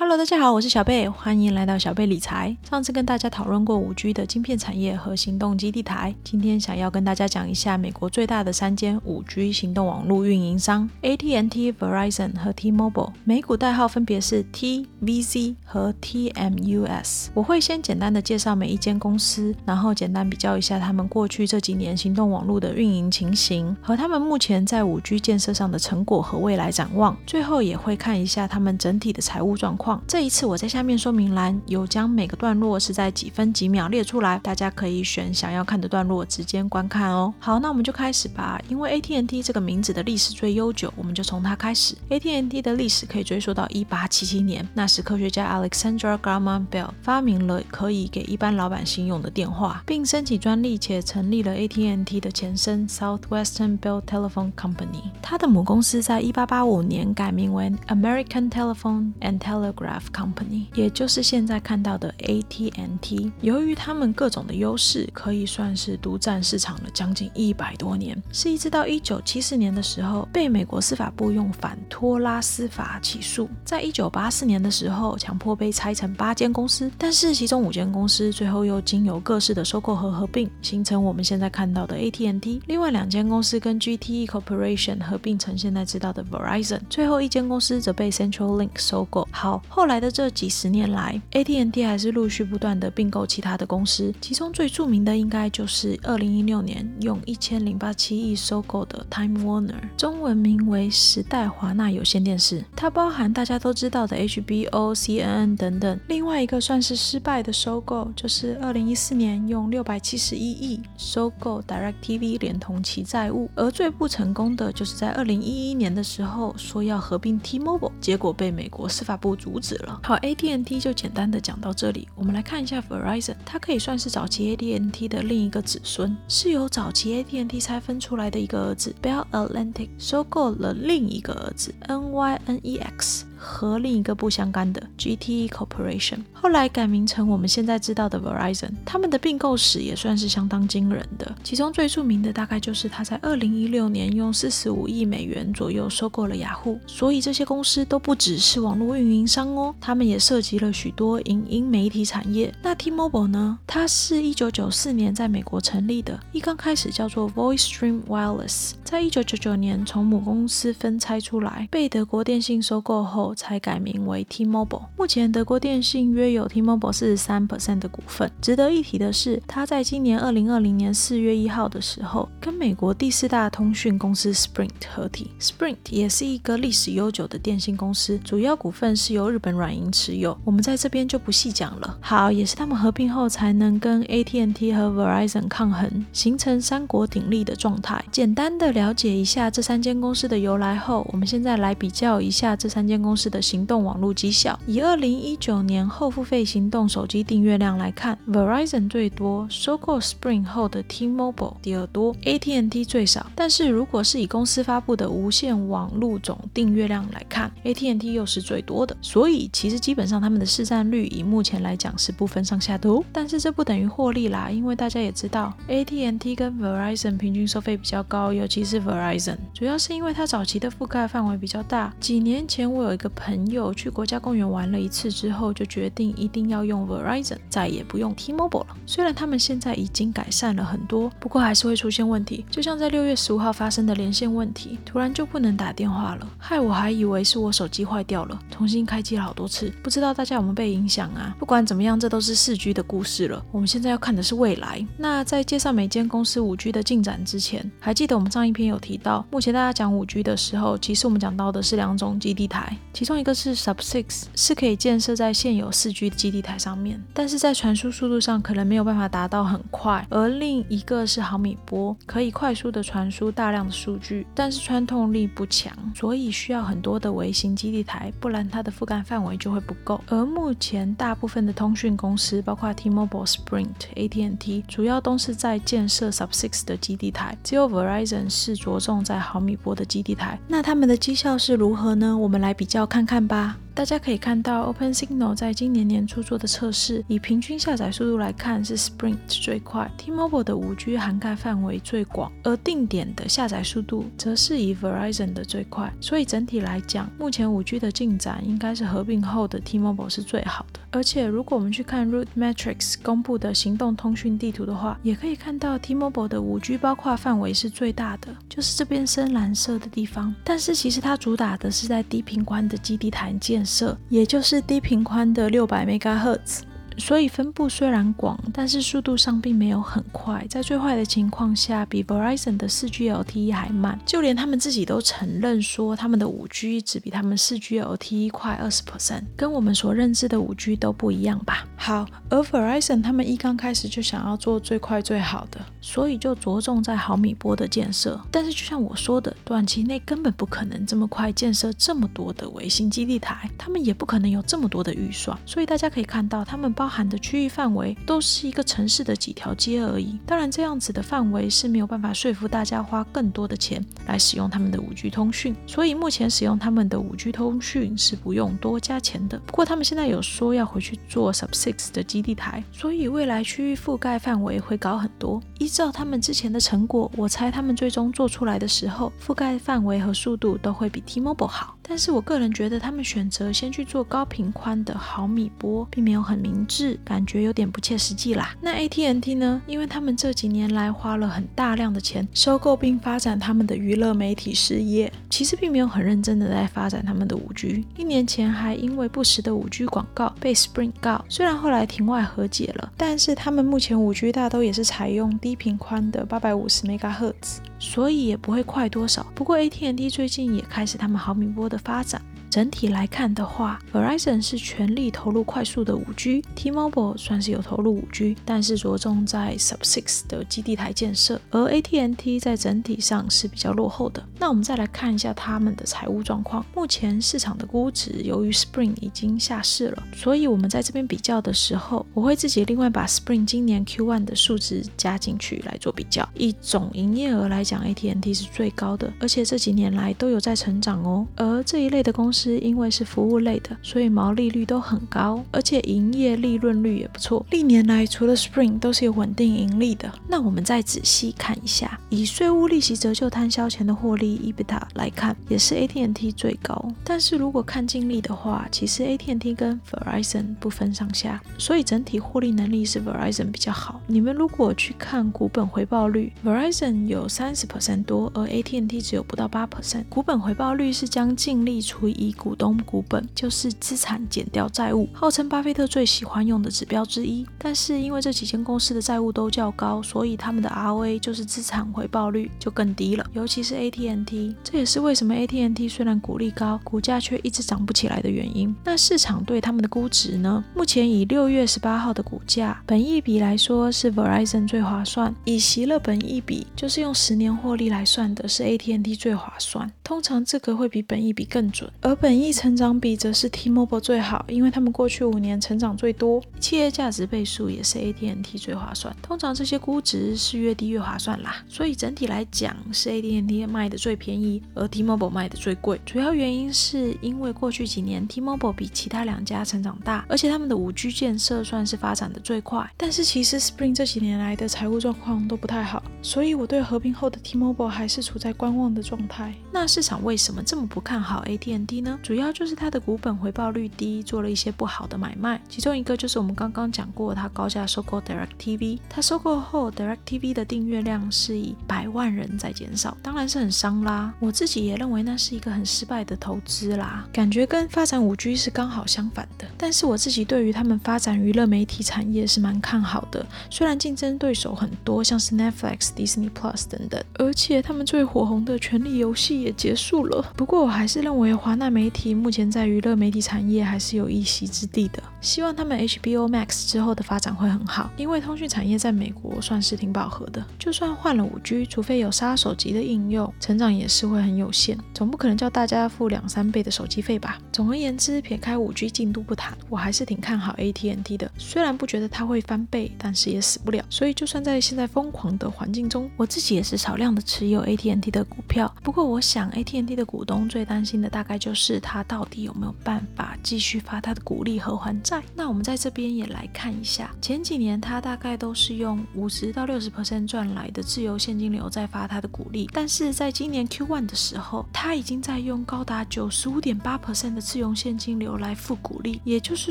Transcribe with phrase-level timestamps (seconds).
[0.00, 2.56] Hello，大家好，我是小贝，欢迎来到小贝理财。
[2.66, 17.26] 上次跟大家讨论过五 G 的晶片产业和行动基地台，今天想要跟大家讲一下美国最大的三间五 G 行动网络运营商 AT&T、Verizon 和 T-Mobile，美股代号分别是 T、VZ 和 TMUS。
[17.34, 27.14] 我会先简单的介绍每一间公司，然后简单比较一下他们过去这几年行动网络的运营情形，和他们目前在五 G 建设上的成果和未来展望。
[27.26, 29.89] 最后也会看一下他们整体的财务状况。
[30.06, 37.32] 这一次我在下面说明栏有将每个段落是在几分几秒列出来，大家可以选想要看的段落直接观看哦。
[37.38, 38.60] 好，那我们就开始吧。
[38.68, 41.96] 因为 AT&T 这个名字的历史最悠久，我们就从它开始。
[42.10, 55.10] AT&T 的历史可以追溯到1877年，那时科学家 Alexander Graham Bell 发明了可以给一般老百姓用的电话，并申请专利，且成立了 AT&T 的前身 Southwestern Bell Telephone Company。
[55.22, 59.79] 它的母公司在1885年改名为 American Telephone and Telegraph。
[59.80, 63.32] Graph Company，也就是现在看到的 AT&T。
[63.40, 68.22] 由于他们各种的优势，可以算是独占市场了将近一百多年。
[68.30, 73.48] 是一直到一九七四年的时候，被美国司法部用反托拉斯法起诉。
[73.64, 82.60] 在一九八四年的时候，强迫被拆成八间公司，但是其中五间公司最后又经由各式的收购和合并，形成我们现在看到的 AT&T。
[82.66, 86.80] 另外两间公司跟 GTE Corporation 合并成现在知道的 Verizon。
[86.90, 89.26] 最后一间公司则被 Central Link 收购。
[89.30, 89.59] 好。
[89.68, 102.64] 后来的这几十年来，AT&T 还是陆续不断的并购其他的公司，其中最著名的应该就是二零一六年用一千零八七亿收购的 Time Warner，中文名为时代华纳有线电视。
[102.74, 106.00] 它包含大家都知道的 HBO、CNN 等等。
[106.08, 113.48] 另外一个算是失败的收购，就是二零一四年用六百七十一亿收购 DirecTV，连同其债务。
[113.54, 119.49] 而最不成功的，就是在二零一一年的时候说要合并 T-Mobile，结果被美国司法部阻。
[119.58, 119.98] 止了。
[120.04, 122.06] 好，AT&T 就简单的讲到这里。
[122.14, 133.22] 我们来看一下 Verizon，它可以算是早期 AT&T 的另一个子孙，是由早期 AT&T 拆分出来的一个儿子 Bell Atlantic 收购了另一个儿子 NYNEX。
[133.42, 138.70] 和另一个不相干的 GTE Corporation，后来改名成我们现在知道的 Verizon。
[138.84, 146.78] 他们的并购史也算是相当惊人的，其中最著名的大概就是他在二零一六年用四十五亿美元左右收购了雅虎。
[146.86, 152.54] 所以这些公司都不只是网络运营商哦，他们也涉及了许多影音媒体产业。
[152.62, 153.58] 那 T-Mobile 呢？
[153.66, 163.29] 它是一九九四年在美国成立的，一刚开始叫做 VoiceStream Wireless，在一九九九年从母公司分拆出来，被德国电信收购后。
[163.34, 164.82] 才改名为 T-Mobile。
[164.96, 168.30] 目前德国电信约有 T-Mobile 四十三 percent 的股份。
[168.40, 175.30] 值得一提的是，它在今年二零二零年四月一号的时候，跟美国第四大通讯公司 Sprint 合体。
[175.40, 180.36] Sprint 也是一个历史悠久的电信公司，主要股份是由日本软银持有。
[180.44, 181.98] 我们在这边就不细讲了。
[182.00, 188.04] 好，也是他们合并后才能跟 AT&T 和 Verizon 抗衡，形成三国鼎立的状态。
[188.10, 193.19] 简单的了解一下这三间公司的由来后，我们现在来比较一下这三间公司。
[193.20, 203.30] 式的行动网络绩效，以二零一九年后付费行动手机订阅量来看，Verizon 最多，收购 Spring 后的 T-Mobile 第二多，AT&T 最少。
[203.34, 208.96] 但是如果是以公司发布的无线网络总订阅量来看，AT&T 又是最多的。
[209.02, 213.04] 所以其实基本上他们的市占率以目前来讲是不分上下的哦。
[213.12, 221.92] 但是这不等于获利啦，因为大家也知道，AT&T 跟 Verizon 平均收费比较高，尤其是 Verizon，主要是因为它早期的覆盖范围比较大。
[222.00, 223.09] 几年前我有一个。
[223.14, 228.76] 朋友去国家公园玩了一次之后，就决定一定要用 Verizon，再也不用 T-Mobile 了。
[228.86, 232.44] 虽然他们现在已经改善了很多，不过还是会出现问题。
[232.50, 239.72] 就像在六月十五号发生的连线问题，突然就不能打电话了，害我还以为是我手机坏掉了，重新开机了好多次。
[239.82, 241.34] 不知道大家有没有被影响啊？
[241.38, 243.44] 不管怎么样，这都是四 G 的故事了。
[243.50, 244.84] 我们现在要看的是未来。
[244.96, 252.76] 那在介绍每间公司五 G 的进展之前，还记得我们上一篇有提到，目前大家讲五 G 的时候，其实我们讲到的是两种基地台。
[253.00, 269.98] 其中一个是 Sub Six，是可以建设在现有四 G 基地台上面，但是在传输速度上可能没有办法达到很快；而另一个是毫米波，可以快速的传输大量的数据，但是穿透力不强，所以需要很多的微型基地台，不然它的覆盖范围就会不够。
[270.08, 280.38] 而目前大部分的通讯公司，包括 T-Mobile、Sprint、AT&T，主要都是在建设 Sub Six 的基地台，只有 Verizon 是着重在毫米波的基地台。
[280.46, 282.14] 那他们的绩效是如何呢？
[282.14, 282.89] 我们来比较。
[282.90, 283.56] 看看吧。
[283.72, 295.90] 大家可以看到，Open Signal 在今年年初做的测试，以平均下载速度来看是 Sprint 最快，T-Mobile 的 5G 涵盖范围最广，而定点的下载速度则是以 Verizon 的最快。
[296.00, 300.80] 所以整体来讲，目前 5G 的进展应该是合并后的 T-Mobile 是最好的。
[300.90, 310.34] 而且如果我们去看 Root Metrics 公布的行动通讯地图的话，也可以看到 T-Mobile 的 5G 包括范围是最大的，就是这边深蓝色的地方。
[310.44, 316.60] 但是其实它主打的是在低频宽的基地台建设，也就是低频宽的六百 MHz。
[317.00, 320.46] 所以分布虽然广，但是速度上并没有很快。
[320.48, 323.98] 在最坏的情况下，比 Verizon 的 4G LTE 还慢。
[324.06, 331.66] 就连他们自己都承认说，他们的 5G 只比他们 4G LTE 快20%，跟我们所认知的 5G 都不一样吧。
[331.76, 338.20] 好，而 Verizon 他们一刚开始就想要做最快最好的，所以就着重在毫米波的建设。
[338.30, 345.36] 但是就像我说的，短期内根本不可能这么快建设这么多的卫星基地台，他们也不可能有这么多的预算。
[345.46, 350.18] 所以大家可以看到，他们包含的区域范围都是一个城市的几条街而已。
[350.26, 355.56] 当然，这样子的范围是没有办法说服大家花更多的钱来使用他们的 5G 通讯。
[355.66, 359.38] 所以目前使用他们的 5G 通讯是不用多加钱的。
[359.46, 361.90] 不过他们现在有说要回去做 Sub Six。
[361.92, 365.40] 的基地台，所以未来区域覆盖范围会高很多。
[365.58, 371.76] 依照他们之前的成果，我猜他们最终做出来的时候，覆盖范围和速度都会比 T-Mobile 好。
[371.82, 378.54] 但是我个人觉得，他们选择先去做高频宽的毫米波，并没有很明智，感觉有点不切实际啦。
[378.60, 379.60] 那 AT&T 呢？
[379.66, 387.84] 因为他们这几年来花了很大量的钱收购并发展他们的娱乐媒体事业，其实并没有很认真的在发展他们的 5G。
[387.96, 399.26] 一年前还因为不实的 5G 广告被 Sprint 告，虽然后来庭外和解了，但是他们目前 5G 大都也是采用低频宽的八百五十 MHz，所以也不会快多少。
[399.34, 401.80] 不过 AT&T 最近也开始他们毫米波的。
[401.82, 402.20] 发展。
[402.50, 414.20] 整体来看的话，Verizon 是全力投入快速的 5G，T-Mobile 算是有投入 5G，但是着重在 Sub6 的基地台建设，而 AT&T 在整体上是比较落后的。
[414.36, 416.66] 那我们再来看一下他们的财务状况。
[416.74, 426.28] 目前市场的估值由于 Spring 已经下市了，所以我们在这边比较的时候，我会自己另外把 Spring 今年 Q1 的数值加进去来做比较。
[426.34, 431.24] 以总营业额来讲，AT&T 是最高的，而且这几年来都有在成长哦。
[431.36, 432.39] 而这一类的公司。
[432.40, 437.44] 是因为是服务类的，所以毛利率都很高，而且营业利润率也不错。
[437.50, 440.10] 历年来，除了 Spring 都是有稳定盈利的。
[440.26, 446.82] 那我们再仔细看一下，以税务利息折旧摊销前的获利 EBITDA 来看，也是 AT&T 最高。
[447.04, 454.00] 但是如果看净利的话，其实 AT&T 跟 Verizon 不分上下，所以整体获利能力是 Verizon 比较好。
[454.06, 460.04] 你们如果去看股本回报率，Verizon 有三十 percent 多，而 AT&T 只有不到八 percent。
[460.08, 467.46] 股本回报率是将净利除以股东股本就是资产减掉债务，号称巴菲特最喜欢用的指标之一。
[467.58, 473.26] 但是因为这几间公司的债务都较高，所以他们的 ROA 就是资产回报率就更低了。
[473.32, 478.74] 尤其是 AT&T，这也是为什么 AT&T 虽然股利高，股价却一直涨不起来的原因。
[478.84, 480.62] 那市场对他们的估值呢？
[480.74, 489.90] 目前以六月十八号的股价本益比来说是 Verizon 最划算，以席勒本益比就是用十年获利来算的，是 AT&T 最划算。
[490.02, 499.16] 通常这个会比本益比更准，而本益成长比则是 T-Mobile 最好，因为他们过去五年成长最多，企业价值倍数也是 AT&T 最划算。
[499.22, 505.98] 通常这些估值是越低越划算啦，所以整体来讲是 AT&T 卖的最便宜，而 T-Mobile 卖的最贵。
[506.04, 512.86] 主要原因是因为过去几年 T-Mobile 比其他两家成长大，而且他们的 5G 建设算是发展的最快。
[512.98, 519.54] 但是其实 Spring 这几年来的财务状况都不太好，所以我对合并后的 T-Mobile 还是处在观望的状态。
[519.72, 522.09] 那市场为什么这么不看好 AT&T 呢？
[522.22, 525.60] 主要就是它的股本回报率低，做了一些不好的买卖。
[525.68, 528.98] 其中一个就是我们刚刚讲过，它高价收购 DirecTV，。
[529.08, 534.32] 它收购后，Direct TV 的订阅量是以百万人在减少，当然是很伤啦。
[534.38, 539.66] 我自己也认为那是一个很失败的投资啦，感觉跟发展五 G 是刚好相反的。
[539.76, 550.52] 但是我自己对于他们发展娱乐媒体产业是蛮看好的，虽然竞争对手很多，像是 Netflix、Disney Plus 等等，而且他们最火红的《权力游戏》也结束了。
[550.56, 555.22] 不过我还是认为华纳媒媒体目前在娱乐媒体产业还是有一席之地的。
[555.42, 560.64] 希望他们 HBO Max 之后的发展会很好，因为通讯产业在美国算是挺饱和的。
[560.78, 564.96] 就算换了五 G，除非有杀手级的应用，成长也是会很有限。
[565.12, 567.58] 总不可能叫大家付两三倍的手机费吧？
[567.70, 571.50] 总而言之，撇开五 G 进度不谈，我还是挺看好 AT&T 的。
[571.58, 574.02] 虽然不觉得它会翻倍，但是也死不了。
[574.08, 578.90] 所以就算在现在疯狂的环境中，我自己也是少量的持有 AT&T 的股票。
[579.02, 581.89] 不过我想 AT&T 的股东最担心的大概就是。
[581.90, 585.42] 是他到底有没有办法继续发他的股利和还债。
[585.56, 599.40] 那我们在这边也来看一下，前几年他大概都是用五十到六十 percent 赚来的自由现金流在发他的股利，但是在今年 Q one 的时候，他已经在用高达九十五点八 percent 的自由现金流来付股利。
[599.42, 599.90] 也就是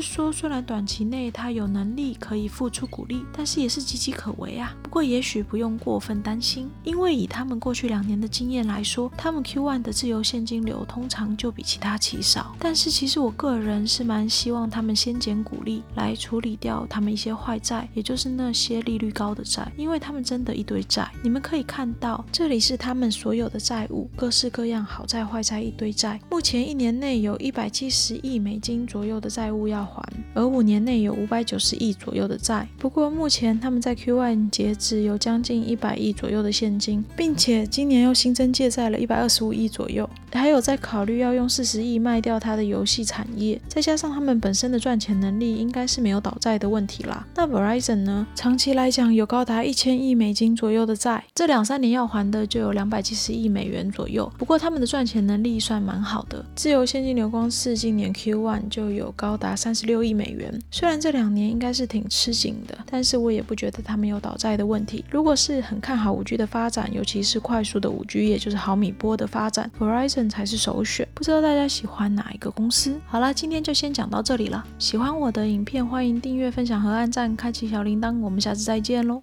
[0.00, 4.74] 说，虽然短期内他有能力可以付出股利，但是也是岌岌可危啊。
[4.82, 12.54] 不过也许不用过分担心，因为以他们过去两年的经验来说，他们 Q one 的自由现金流通常就比其他其少。
[12.58, 21.10] 但是其实我个人是蛮希望他们先减股利来处理掉他们一些坏债，也就是那些利率高的债，因为他们真的一堆债。
[21.22, 26.20] 你们可以看到，这里是他们所有的债务，各式各样好债坏债一堆债。
[26.30, 30.02] 目前一年内有一百七十亿美金左右的债务要还，
[30.34, 32.66] 而五年内有五百九十亿左右的债。
[32.78, 47.24] 不过目前他们在 Q one 截止有将近一百亿左右的现金，并且今年又新增借债了一百二十五亿左右，还有在考虑要用四十亿卖掉他的游戏产业，再加上他们本身的赚钱能力，应该是没有倒债的问题啦。
[47.36, 48.26] 那 Verizon 呢？
[48.34, 54.30] 长期来讲有高达一千亿美金左右的债，这两三年要还的就有两百七十亿美元左右。
[54.36, 60.60] 不过他们的赚钱能力算蛮好的，自由现金流光是今年 Q one 就有高达三十六亿美元。
[60.72, 65.04] 虽然这两年应该是挺吃紧的，但是我也不觉得他们有倒债的问题。
[65.08, 71.06] 如果是很看好五 G 的发展，尤其是快速的五 G，也就是毫米波的发展，Verizon 才是首选。
[71.14, 72.98] 不知道大家大家喜欢哪一个公司？
[73.06, 74.64] 好了，今天就先讲到这里了。
[74.78, 78.18] 喜欢我的影片，欢迎订阅、分享和按赞，开启小铃铛。
[78.20, 79.22] 我们下次再见喽。